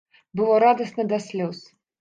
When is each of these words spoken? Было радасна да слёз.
Было 0.39 0.55
радасна 0.63 1.07
да 1.13 1.23
слёз. 1.29 1.65